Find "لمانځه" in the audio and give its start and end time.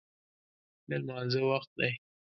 1.01-1.41